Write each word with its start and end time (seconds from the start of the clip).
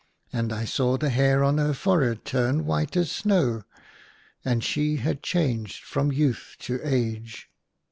And 0.33 0.51
I 0.51 0.65
saw 0.65 0.97
the 0.97 1.11
hair 1.11 1.43
on 1.43 1.59
her 1.59 1.75
forehead 1.75 2.25
turned 2.25 2.65
white 2.65 2.97
as 2.97 3.11
snow, 3.11 3.65
and 4.43 4.63
she 4.63 4.95
had 4.95 5.21
changed 5.21 5.83
from 5.83 6.11
youth 6.11 6.55
to 6.61 6.79
a^e. 6.79 7.43